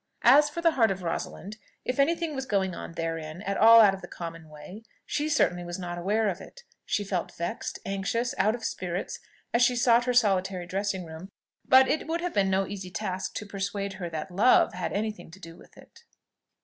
[0.23, 3.81] As for the heart of Rosalind, if any thing was going on therein at all
[3.81, 6.63] out of the common way, she certainly was not aware of it.
[6.87, 9.19] She felt vexed, anxious, out of spirits,
[9.53, 11.29] as she sought her solitary dressing room:
[11.67, 15.11] but it would have been no easy task to persuade her that LOVE had any
[15.11, 16.03] thing to do with it.